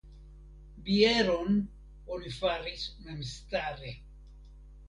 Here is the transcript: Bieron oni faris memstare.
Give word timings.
Bieron 0.85 1.59
oni 2.15 2.31
faris 2.39 2.89
memstare. 3.05 3.97